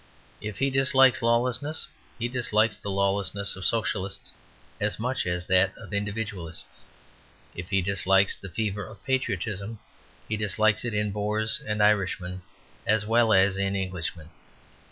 [0.41, 4.33] If he dislikes lawlessness, he dislikes the lawlessness of Socialists
[4.79, 6.81] as much as that of Individualists.
[7.53, 9.77] If he dislikes the fever of patriotism,
[10.27, 12.41] he dislikes it in Boers and Irishmen
[12.87, 14.31] as well as in Englishmen.